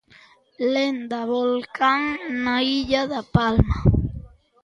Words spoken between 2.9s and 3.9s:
da Palma.